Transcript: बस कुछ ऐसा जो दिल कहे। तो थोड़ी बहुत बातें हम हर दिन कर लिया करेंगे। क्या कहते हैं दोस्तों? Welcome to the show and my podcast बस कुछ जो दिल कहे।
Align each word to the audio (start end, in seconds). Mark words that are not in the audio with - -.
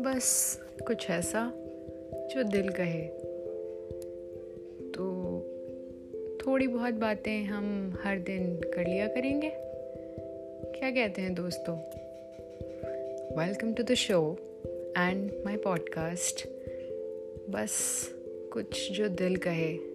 बस 0.00 0.58
कुछ 0.86 1.10
ऐसा 1.10 1.52
जो 2.14 2.42
दिल 2.42 2.68
कहे। 2.68 3.02
तो 4.90 5.04
थोड़ी 6.36 6.66
बहुत 6.66 6.94
बातें 6.94 7.44
हम 7.44 7.96
हर 8.02 8.18
दिन 8.18 8.56
कर 8.56 8.88
लिया 8.88 9.08
करेंगे। 9.08 9.50
क्या 10.78 10.90
कहते 10.90 11.22
हैं 11.22 11.34
दोस्तों? 11.34 11.76
Welcome 13.38 13.74
to 13.74 13.82
the 13.82 13.94
show 13.94 14.36
and 14.98 15.32
my 15.44 15.56
podcast 15.56 16.48
बस 17.50 18.08
कुछ 18.52 18.92
जो 18.92 19.08
दिल 19.08 19.36
कहे। 19.36 19.90